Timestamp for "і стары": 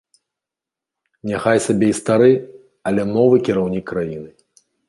1.93-2.31